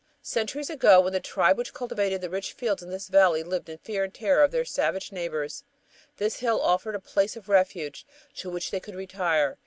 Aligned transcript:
Centuries 0.23 0.71
ago, 0.71 0.99
when 0.99 1.13
the 1.13 1.19
tribe 1.19 1.59
which 1.59 1.75
cultivated 1.75 2.21
the 2.21 2.29
rich 2.31 2.53
fields 2.53 2.81
in 2.81 2.89
this 2.89 3.07
valley 3.07 3.43
lived 3.43 3.69
in 3.69 3.77
fear 3.77 4.03
and 4.03 4.11
terror 4.15 4.41
of 4.43 4.49
their 4.49 4.65
savage 4.65 5.11
neighbors, 5.11 5.63
this 6.17 6.37
hill 6.37 6.59
offered 6.59 6.95
a 6.95 6.99
place 6.99 7.37
of 7.37 7.47
refuge 7.47 8.07
to 8.33 8.49
which 8.49 8.71
they 8.71 8.79
could 8.79 8.95
retire. 8.95 9.59